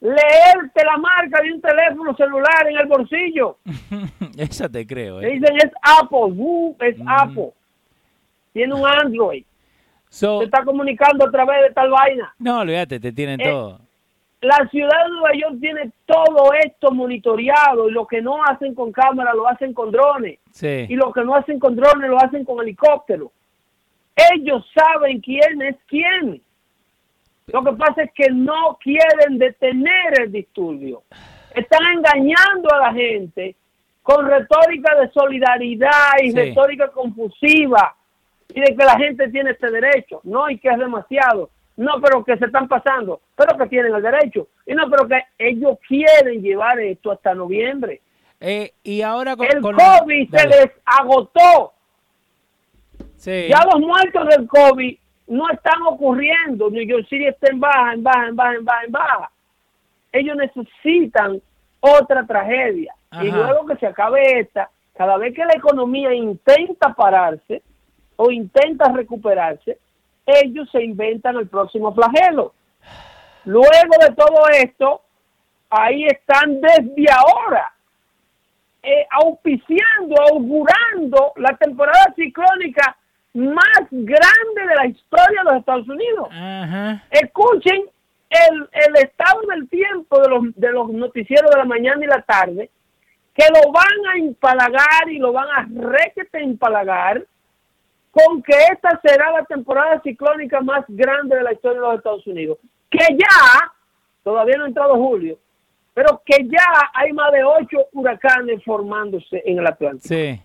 [0.00, 3.58] leerte la marca de un teléfono celular en el bolsillo.
[4.38, 5.20] Esa te creo.
[5.20, 5.32] Le ¿eh?
[5.38, 7.08] dicen es Apple, uh, es Mm.
[7.08, 7.50] Apple.
[8.52, 9.44] Tiene un Android.
[10.08, 12.34] So- Se está comunicando a través de tal vaina.
[12.38, 13.80] no, olvídate, te tienen Eh, todo.
[14.42, 18.90] La ciudad de Nueva York tiene todo esto monitoreado y lo que no hacen con
[18.90, 20.86] cámara lo hacen con drones Sí.
[20.88, 23.30] y lo que no hacen con drones lo hacen con helicóptero.
[24.34, 26.40] Ellos saben quién es quién.
[27.52, 31.02] Lo que pasa es que no quieren detener el disturbio.
[31.54, 33.56] Están engañando a la gente
[34.02, 36.36] con retórica de solidaridad y Sí.
[36.36, 37.94] retórica confusiva
[38.52, 40.20] y de que la gente tiene este derecho.
[40.24, 41.50] No, y que es demasiado.
[41.76, 44.48] No, pero que se están pasando, pero que tienen el derecho.
[44.66, 48.00] Y no, pero que ellos quieren llevar esto hasta noviembre.
[48.40, 51.72] Eh, y ahora con, El con- COVID se les agotó.
[53.16, 53.48] Sí.
[53.48, 54.98] Ya los muertos del COVID
[55.30, 56.68] no están ocurriendo.
[56.70, 59.30] New York City está en baja, en baja, en baja, en baja, en baja.
[60.12, 61.40] Ellos necesitan
[61.78, 62.94] otra tragedia.
[63.22, 67.62] Y luego que se acabe esta, cada vez que la economía intenta pararse
[68.16, 69.78] o intenta recuperarse,
[70.26, 72.52] ellos se inventan el próximo flagelo.
[73.44, 75.02] Luego de todo esto,
[75.70, 77.72] ahí están desde ahora
[78.82, 82.96] eh, auspiciando, augurando la temporada ciclónica
[83.32, 86.28] más grande de la historia de los Estados Unidos.
[86.30, 87.04] Ajá.
[87.10, 87.84] Escuchen
[88.30, 92.22] el, el estado del tiempo de los, de los noticieros de la mañana y la
[92.22, 92.70] tarde,
[93.34, 97.24] que lo van a empalagar y lo van a requete empalagar
[98.10, 102.26] con que esta será la temporada ciclónica más grande de la historia de los Estados
[102.26, 102.58] Unidos.
[102.90, 103.72] Que ya,
[104.24, 105.38] todavía no ha entrado julio,
[105.94, 110.08] pero que ya hay más de ocho huracanes formándose en el Atlántico.
[110.08, 110.40] Sí.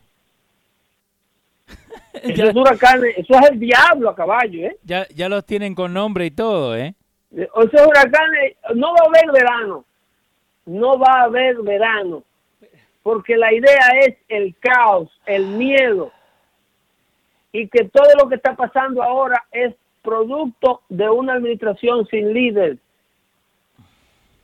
[2.23, 4.77] Esos huracanes, eso es el diablo a caballo, ¿eh?
[4.83, 6.95] Ya, ya los tienen con nombre y todo, ¿eh?
[7.31, 9.85] Esos huracanes, no va a haber verano,
[10.65, 12.23] no va a haber verano,
[13.03, 16.11] porque la idea es el caos, el miedo,
[17.51, 22.77] y que todo lo que está pasando ahora es producto de una administración sin líder.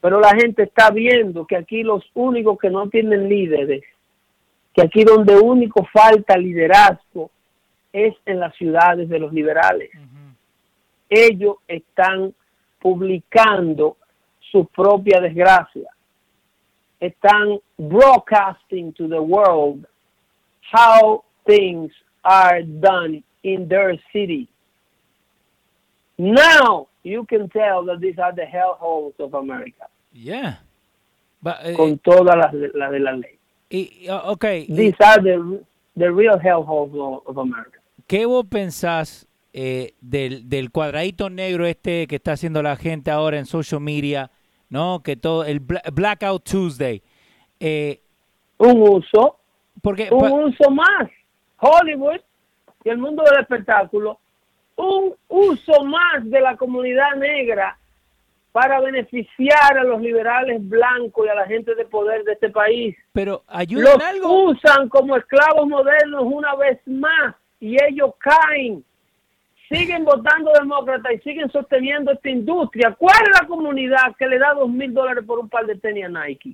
[0.02, 3.84] Pero la gente está viendo que aquí los únicos que no tienen líderes,
[4.74, 7.30] que aquí donde único falta liderazgo
[7.94, 9.90] es en las ciudades de los liberales.
[11.10, 12.34] Ellos están
[12.80, 13.98] publicando
[14.52, 15.90] su propia desgracia.
[17.00, 19.86] Están broadcasting to the world
[20.72, 21.92] how things
[22.24, 24.48] are done in their city.
[26.18, 30.60] Now you can tell that these are the hellholes of America, Yeah.
[31.64, 33.40] Eh, con todas las de, las de la ley.
[33.72, 35.64] y, ah, ok, y- These are the,
[35.98, 37.80] the real hellholes of, of America.
[38.12, 43.38] ¿Qué vos pensás eh, del, del cuadradito negro este que está haciendo la gente ahora
[43.40, 44.30] en social media,
[44.70, 45.02] ¿no?
[45.02, 47.02] Que todo, el Bla- Blackout Tuesday.
[47.58, 48.02] Eh,
[48.58, 49.38] Un uso,
[49.82, 51.10] porque un uso más.
[51.60, 52.20] Hollywood
[52.84, 54.20] y el mundo del espectáculo,
[54.76, 57.78] un uso más de la comunidad negra
[58.52, 62.94] para beneficiar a los liberales blancos y a la gente de poder de este país.
[63.14, 64.44] pero ayuda Los algo.
[64.50, 68.84] usan como esclavos modernos una vez más y ellos caen.
[69.70, 72.94] Siguen votando demócrata y siguen sosteniendo esta industria.
[73.00, 76.04] ¿Cuál es la comunidad que le da dos mil dólares por un par de tenis
[76.06, 76.50] a Nike?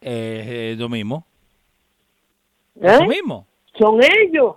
[0.00, 1.26] Eh, eh, lo mismo.
[2.80, 2.96] ¿Eh?
[2.98, 3.46] Lo mismo.
[3.78, 4.56] Son ellos.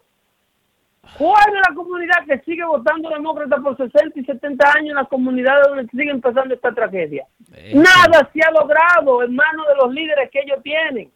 [1.17, 5.07] ¿Cuál es la comunidad que sigue votando demócrata por 60 y 70 años en las
[5.07, 7.25] comunidades donde sigue empezando esta tragedia?
[7.73, 11.11] Nada se ha logrado en manos de los líderes que ellos tienen.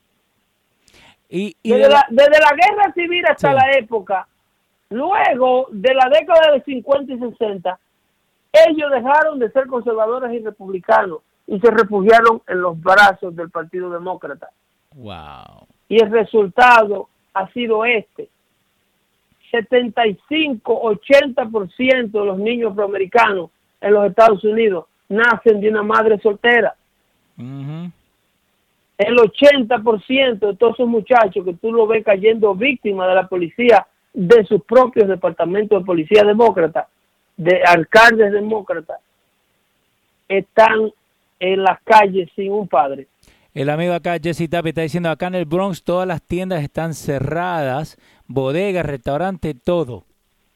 [1.29, 3.55] Y, y Desde de la, la- desde la guerra civil hasta Sí.
[3.55, 4.27] la época,
[4.93, 7.79] luego de la década de 50 y 60,
[8.67, 13.89] ellos dejaron de ser conservadores y republicanos y se refugiaron en los brazos del Partido
[13.89, 14.51] Demócrata.
[14.95, 15.65] Wow.
[15.89, 18.29] Y el resultado ha sido este.
[19.51, 23.51] 75-80% de los niños afroamericanos
[23.81, 26.75] en los Estados Unidos nacen de una madre soltera.
[27.37, 27.91] Ujú.
[28.97, 33.85] El 80% de todos esos muchachos que tú lo ves cayendo víctimas de la policía,
[34.13, 36.87] de sus propios departamentos de policía demócrata,
[37.35, 38.99] de alcaldes demócratas,
[40.27, 40.91] están
[41.39, 43.07] en las calles sin un padre.
[43.53, 46.93] El amigo acá, Jesse Tapi, está diciendo, acá en el Bronx todas las tiendas están
[46.93, 47.97] cerradas,
[48.27, 50.03] bodegas, restaurante, todo.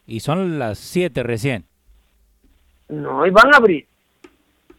[0.08, 1.66] Y son las 7 recién.
[2.90, 3.86] No, y van a abrir.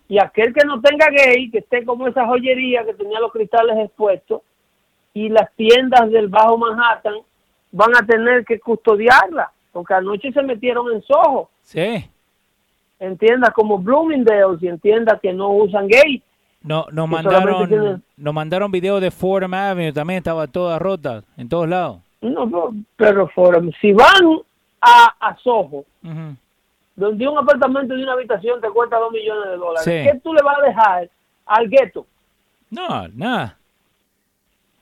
[0.09, 3.77] Y aquel que no tenga gay, que esté como esa joyería que tenía los cristales
[3.79, 4.43] expuestos,
[5.15, 7.17] y las tiendas del Bajo Manhattan
[7.73, 12.09] van a tener que custodiarla, porque anoche se metieron en Soho, Sí.
[13.01, 16.23] en tiendas como Bloomingdale's y en tiendas que no usan gay.
[16.63, 21.49] No, nos mandaron, tienen- nos mandaron videos de Fordham Avenue, también estaba toda rota, en
[21.49, 21.99] todos lados.
[22.21, 24.41] No, pero Forum, si van
[24.81, 25.85] a, a Soho,
[26.97, 30.11] donde un apartamento de una habitación te cuesta dos millones de dólares, Sí.
[30.11, 31.11] ¿qué tú le vas a dejar
[31.47, 32.07] al gueto?
[32.71, 33.57] No, nada.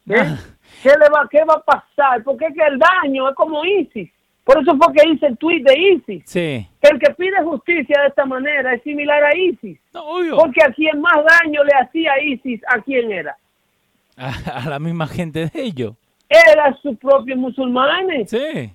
[0.09, 0.15] ¿Eh?
[0.15, 0.39] Nada.
[0.83, 2.23] ¿Qué, le va, ¿Qué va a pasar?
[2.23, 4.11] Porque es que el daño es como ISIS.
[4.45, 6.23] Por eso fue que hice el tweet de ISIS.
[6.27, 6.69] Sí.
[6.81, 9.79] Que el que pide justicia de esta manera es similar a ISIS.
[9.93, 10.37] No, obvio.
[10.37, 13.37] Porque a quien más daño le hacía ISIS, ¿a quién era?
[14.17, 15.95] A, a la misma gente de ellos.
[16.29, 18.31] Era sus propios musulmanes.
[18.31, 18.73] Sí.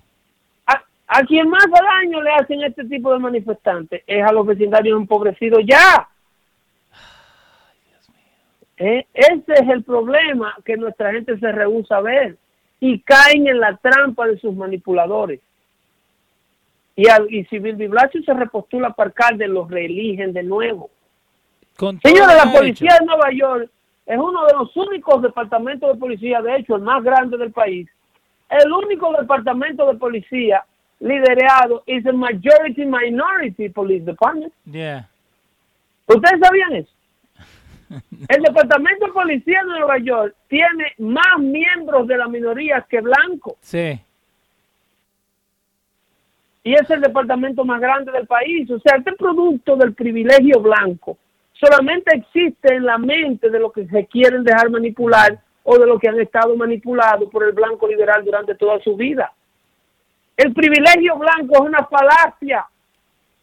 [0.66, 5.00] A, a quien más daño le hacen este tipo de manifestantes es a los vecindarios
[5.00, 6.08] empobrecidos ya.
[8.76, 12.36] Eh, Ese es el problema que nuestra gente se rehúsa a ver
[12.80, 15.40] y caen en la trampa de sus manipuladores.
[16.96, 20.90] Y, al, y si Bill Blasio se repostula para alcalde, los reeligen de nuevo.
[21.78, 23.70] Señores, la policía de Nueva York
[24.04, 27.88] es uno de los únicos departamentos de policía, de hecho, el más grande del país.
[28.50, 30.64] El único departamento de policía
[31.00, 34.52] liderado es el Majority Minority Police Department.
[34.64, 35.08] Yeah.
[36.06, 36.90] ¿Ustedes sabían eso?
[38.28, 43.54] El departamento de policía de Nueva York tiene más miembros de la minoría que blancos
[43.60, 44.00] Sí.
[46.64, 48.70] y es el departamento más grande del país.
[48.70, 51.18] O sea, este producto del privilegio blanco
[51.54, 56.00] solamente existe en la mente de los que se quieren dejar manipular o de los
[56.00, 59.32] que han estado manipulados por el blanco liberal durante toda su vida.
[60.36, 62.66] El privilegio blanco es una falacia.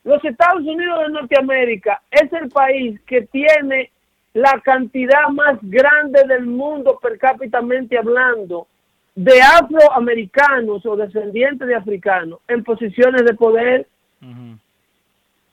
[0.03, 3.91] Los Estados Unidos de Norteamérica es el país que tiene
[4.39, 7.59] la cantidad más grande del mundo per cápita
[7.99, 8.67] hablando
[9.15, 13.87] de afroamericanos o descendientes de africanos en posiciones de poder.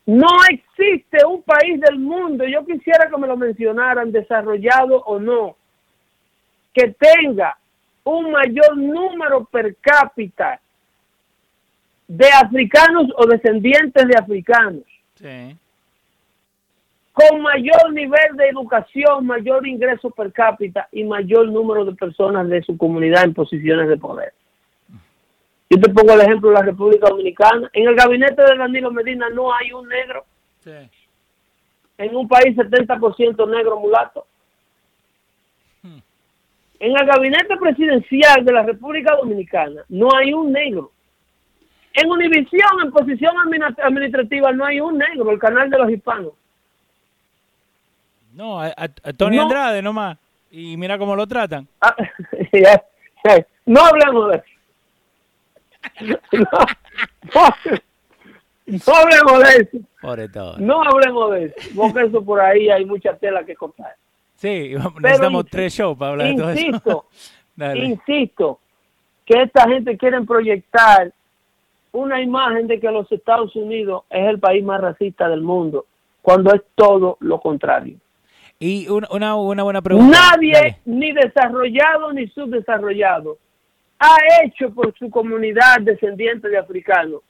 [0.06, 5.56] No existe un país del mundo, yo quisiera que me lo mencionaran, desarrollado o no,
[6.72, 7.58] que tenga
[8.04, 10.60] un mayor número per cápita
[12.06, 14.84] de africanos o descendientes de africanos,
[15.16, 15.56] Sí.
[17.16, 22.62] Con mayor nivel de educación, mayor ingreso per cápita y mayor número de personas de
[22.62, 24.34] su comunidad en posiciones de poder.
[25.70, 27.70] Yo te pongo el ejemplo de la República Dominicana.
[27.72, 30.26] En el gabinete de Danilo Medina no hay un negro.
[30.60, 30.72] Sí.
[31.96, 34.26] en un país 70% negro mulato.
[35.84, 40.92] En el gabinete presidencial de la República Dominicana no hay un negro.
[41.94, 46.34] En Univisión, en posición administrativa, no hay un negro, el canal de los hispanos.
[48.36, 49.42] No, a, a- Tony No.
[49.44, 50.18] Andrade nomás.
[50.50, 51.66] Y mira cómo lo tratan.
[51.80, 51.96] Ah,
[52.52, 52.82] ya,
[53.24, 53.46] ya.
[53.64, 54.44] no hablemos de eso.
[56.02, 57.46] No, no,
[58.86, 59.78] no hablemos de eso.
[60.02, 60.58] Pobre todo.
[60.58, 61.54] No hablemos de eso.
[61.74, 63.94] Porque eso por ahí hay mucha tela que cortar.
[64.36, 67.06] Sí, necesitamos tres shows para hablar de todo eso.
[67.56, 67.84] Dale.
[67.86, 68.60] insisto,
[69.24, 71.10] que esta gente quiere proyectar
[71.92, 75.86] una imagen de que los Estados Unidos es el país más racista del mundo,
[76.20, 77.96] cuando es todo lo contrario.
[78.58, 80.18] Y una, una, una buena pregunta.
[80.32, 80.78] Nadie, Dale.
[80.86, 83.38] ni desarrollado ni subdesarrollado,
[83.98, 87.20] ha hecho por su comunidad descendiente de africanos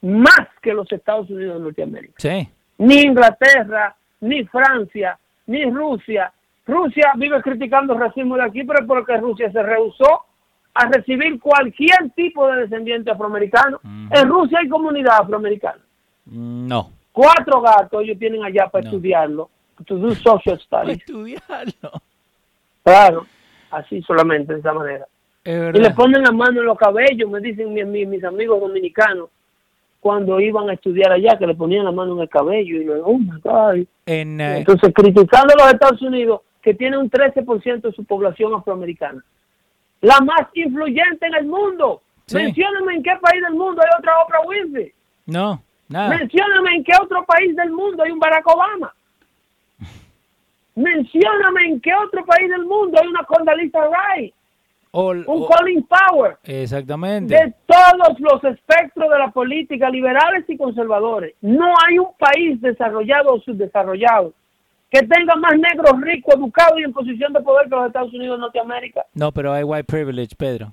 [0.00, 2.14] más que los Estados Unidos de Norteamérica.
[2.18, 2.48] Sí.
[2.78, 6.32] Ni Inglaterra, ni Francia, ni Rusia.
[6.66, 10.22] Rusia vive criticando el racismo de aquí, pero es porque Rusia se rehusó
[10.74, 13.80] a recibir cualquier tipo de descendiente afroamericano.
[14.10, 15.80] En Rusia hay comunidad afroamericana.
[16.26, 16.90] Mm, No.
[17.12, 18.90] Cuatro gatos ellos tienen allá para No.
[18.90, 19.48] estudiarlo,
[19.86, 20.98] to do social Para studies.
[20.98, 21.90] estudiarlo.
[22.82, 23.26] Claro,
[23.70, 25.06] así solamente, de esa manera.
[25.42, 28.60] Es Y le ponen la mano en los cabellos, me dicen mi- mi- mis amigos
[28.60, 29.28] dominicanos,
[30.00, 33.06] cuando iban a estudiar allá, que le ponían la mano en el cabello y luego,
[33.06, 33.86] oh my God.
[34.06, 38.54] En, eh, Entonces, criticando a los Estados Unidos, que tiene un 13% de su población
[38.54, 39.22] afroamericana.
[40.02, 42.02] La más influyente en el mundo.
[42.26, 42.36] Sí.
[42.36, 44.92] Mencióname en qué país del mundo hay otra Oprah Winfrey.
[45.26, 46.08] no, nada.
[46.16, 48.94] Mencióname en qué otro país del mundo hay un Barack Obama.
[50.76, 53.80] Mencióname en qué otro país del mundo hay una Condoleezza
[54.16, 54.34] Rice,
[54.92, 56.34] un o- Colin Powell.
[56.44, 57.34] exactamente.
[57.34, 61.34] de todos los espectros de la política, liberales y conservadores.
[61.40, 64.32] No hay un país desarrollado o subdesarrollado
[64.90, 68.38] que tenga más negros ricos, educados y en posición de poder que los Estados Unidos
[68.38, 69.04] de Norteamérica.
[69.14, 70.72] No, pero hay white privilege, Pedro.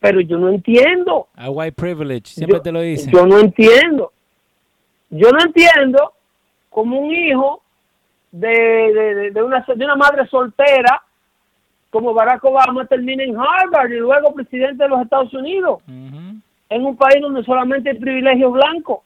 [0.00, 1.26] Pero yo no entiendo.
[1.34, 2.26] Hay white privilege.
[2.26, 3.12] Siempre yo, te lo dicen.
[3.12, 4.12] Yo no entiendo.
[5.10, 6.12] Yo no entiendo
[6.70, 7.62] como un hijo
[8.30, 11.02] de, de, de- una, de una madre soltera
[11.90, 16.96] como Barack Obama termina en Harvard y luego presidente de los Estados Unidos en un
[16.96, 19.00] país donde solamente hay privilegios blancos.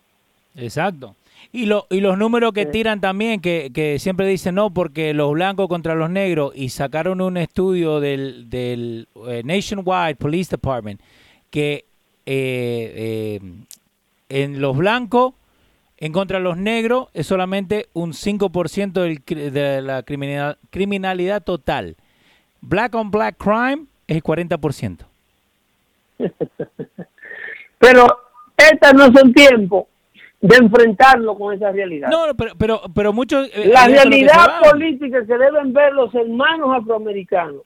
[0.56, 1.14] Exacto.
[1.52, 5.32] Y, lo, y los números que tiran también, que, que, siempre dicen no, porque los
[5.32, 11.00] blancos contra los negros, y sacaron un estudio del, del eh, Nationwide Police Department,
[11.50, 11.84] que
[12.24, 13.40] eh, eh,
[14.30, 15.34] en los blancos,
[16.02, 21.96] en contra de los negros, es solamente un 5% del, de la criminalidad, criminalidad total.
[22.60, 25.06] Black on black crime es el 40%.
[27.78, 28.06] Pero
[28.56, 29.84] estas no son tiempos
[30.40, 32.08] de enfrentarlo con esa realidad.
[32.10, 33.48] No, pero, pero, pero muchos...
[33.54, 37.62] Eh, la realidad política que deben ver los hermanos afroamericanos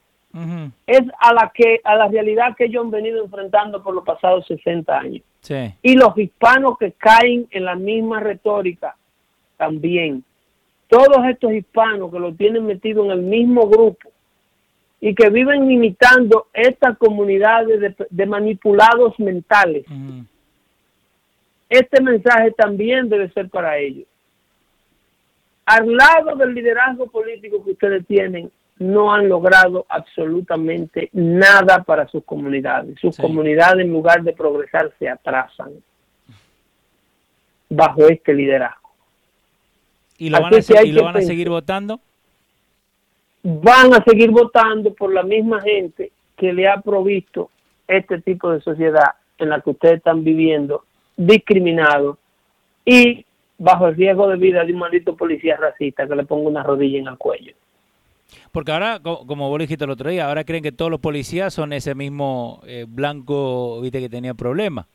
[0.86, 4.46] es a la que a la realidad que ellos han venido enfrentando por los pasados
[4.46, 5.22] 60 años.
[5.82, 8.96] Y los hispanos que caen en la misma retórica
[9.56, 10.24] también.
[10.88, 14.10] Todos estos hispanos que lo tienen metido en el mismo grupo
[15.00, 19.84] y que viven imitando estas comunidades de, manipulados mentales
[21.68, 24.06] este mensaje también debe ser para ellos.
[25.64, 32.24] Al lado del liderazgo político que ustedes tienen, no han logrado absolutamente nada para sus
[32.24, 32.98] comunidades.
[33.00, 35.72] Sus comunidades, en lugar de progresar, se atrasan
[37.68, 38.90] bajo este liderazgo.
[40.18, 42.00] ¿Y lo, van a, ¿y lo van a seguir votando?
[43.42, 47.50] Van a seguir votando por la misma gente que le ha provisto
[47.86, 50.84] este tipo de sociedad en la que ustedes están viviendo
[51.16, 52.18] discriminado
[52.84, 53.24] y
[53.58, 56.98] bajo el riesgo de vida de un maldito policía racista que le ponga una rodilla
[56.98, 57.54] en el cuello.
[58.52, 61.72] Porque ahora, como vos dijiste el otro día, ahora creen que todos los policías son
[61.72, 64.86] ese mismo eh, blanco, viste, que tenía problemas.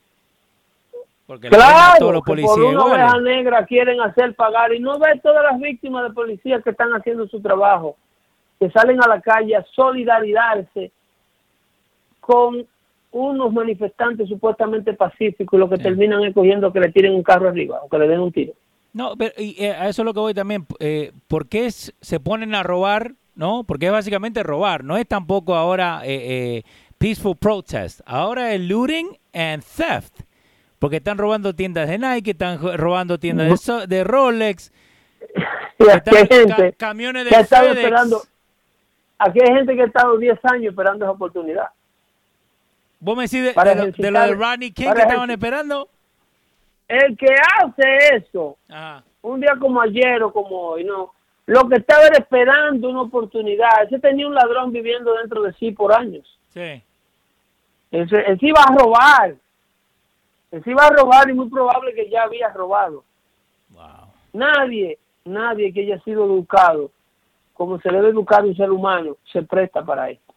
[1.28, 5.20] Porque claro, todos los policías por una oveja negra quieren hacer pagar y no ve
[5.24, 7.96] todas las víctimas de policías que están haciendo su trabajo,
[8.60, 10.92] que salen a la calle a solidarizarse
[12.20, 12.68] con
[13.12, 17.82] unos manifestantes supuestamente pacíficos lo que terminan es cogiendo que le tiren un carro arriba
[17.84, 18.54] o que le den un tiro.
[18.94, 20.66] No, pero y, eh, a eso es lo que voy también.
[20.80, 23.14] Eh, ¿Por qué se ponen a robar?
[23.36, 23.64] ¿No?
[23.64, 24.84] Porque es básicamente robar.
[24.84, 26.64] No es tampoco ahora eh, eh
[26.98, 28.02] peaceful protest.
[28.06, 30.22] Ahora es looting and theft.
[30.78, 34.72] Porque están robando tiendas de Nike, están robando tiendas de, de Rolex.
[35.80, 38.22] Y aquí hay gente camiones de que ha estado esperando.
[39.18, 41.70] Aquí hay gente que ha estado 10 años esperando esa oportunidad.
[43.00, 45.90] ¿Vos me decís de, lo de Ronnie King que estaban esperando?
[46.88, 48.58] El que hace eso,
[49.24, 51.14] un día como ayer o como hoy, no.
[51.46, 53.84] Lo que estaba esperando una oportunidad.
[53.84, 56.40] Ese tenía un ladrón viviendo dentro de sí por años.
[56.50, 56.82] Sí.
[57.92, 59.36] Ese, él se iba a robar.
[60.52, 63.04] Él se iba a robar y muy probable que ya había robado.
[63.70, 64.14] Wow.
[64.34, 66.92] Nadie, nadie que haya sido educado
[67.54, 70.34] como se debe educar un ser humano se presta para esto.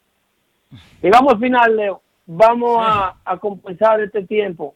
[1.00, 4.74] Llegamos al final, Leo vamos a, compensar este tiempo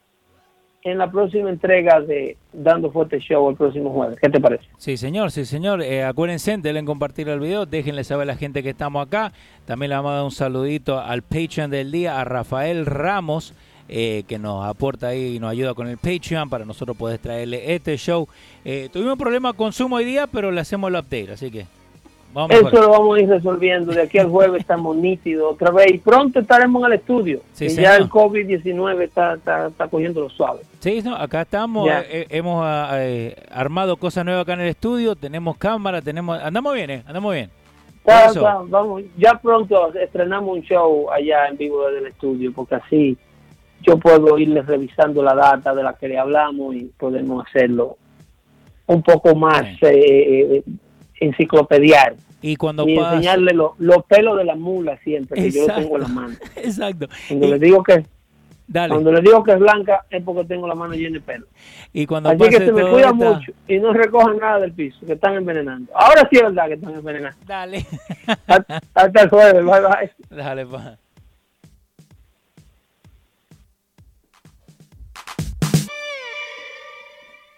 [0.90, 4.18] en la próxima entrega de Dando Fuerte Show el próximo jueves.
[4.20, 4.64] ¿Qué te parece?
[4.76, 5.82] Sí, señor, sí, señor.
[5.82, 9.32] Eh, acuérdense, denle en compartir el video, déjenle saber a la gente que estamos acá.
[9.66, 13.54] También le vamos a dar un saludito al Patreon del día, a Rafael Ramos.
[13.90, 17.74] Eh, que nos aporta ahí y nos ayuda con el Patreon para nosotros poder traerle
[17.74, 18.28] este show.
[18.62, 21.64] Eh, tuvimos un problema de consumo hoy día, pero le hacemos el update, así que
[22.46, 23.92] eso lo vamos a ir resolviendo.
[23.92, 25.92] De aquí al jueves estamos nítidos otra vez.
[25.92, 27.40] Y pronto estaremos en el estudio.
[27.58, 30.60] y ya el COVID-19 está, está, cogiendo lo suave.
[30.78, 31.88] Sí, acá estamos.
[31.88, 35.16] Eh, eh, hemos ah, eh, armado cosas nuevas acá en el estudio.
[35.16, 37.02] Tenemos cámara, tenemos andamos bien, ¿eh?
[37.06, 37.50] Andamos bien.
[38.04, 43.18] vamos, ya pronto estrenamos un show allá en vivo desde el estudio, porque así
[43.82, 47.96] yo puedo irles revisando la data de la que le hablamos y podemos hacerlo
[48.86, 49.64] un poco más
[51.20, 52.14] enciclopediar.
[52.40, 56.08] Y cuando enseñarle los pelos de la mula siempre, que yo lo tengo en la
[56.08, 56.36] mano.
[56.56, 57.08] Exacto.
[57.28, 58.06] Cuando le digo que
[58.72, 61.46] Cuando le digo que es blanca es porque tengo la mano llena de pelo.
[61.92, 65.14] Y cuando Así que se me cuida mucho y no recojan nada del piso, que
[65.14, 65.90] están envenenando.
[65.94, 67.38] Ahora sí es verdad que están envenenando.
[67.46, 67.84] Dale.
[68.46, 70.12] Hasta, el jueves, bye bye.
[70.30, 70.98] Dale, pa.